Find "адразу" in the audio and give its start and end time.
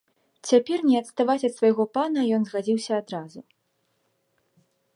3.03-3.45